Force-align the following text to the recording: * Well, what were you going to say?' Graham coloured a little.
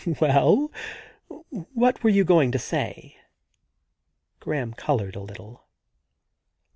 * 0.11 0.19
Well, 0.19 0.71
what 1.75 2.03
were 2.03 2.09
you 2.09 2.23
going 2.23 2.51
to 2.53 2.57
say?' 2.57 3.17
Graham 4.39 4.73
coloured 4.73 5.15
a 5.15 5.19
little. 5.21 5.67